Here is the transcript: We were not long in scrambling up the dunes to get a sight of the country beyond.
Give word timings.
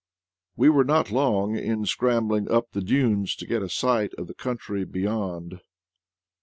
We 0.55 0.67
were 0.69 0.83
not 0.83 1.11
long 1.11 1.55
in 1.55 1.85
scrambling 1.85 2.49
up 2.49 2.71
the 2.71 2.81
dunes 2.81 3.35
to 3.35 3.45
get 3.45 3.61
a 3.61 3.69
sight 3.69 4.15
of 4.15 4.25
the 4.25 4.33
country 4.33 4.83
beyond. 4.83 5.59